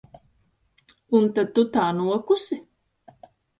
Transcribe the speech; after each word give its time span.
Un 1.19 1.29
tad 1.35 1.53
tu 1.59 1.67
tā 1.77 1.85
nokusi? 2.01 2.61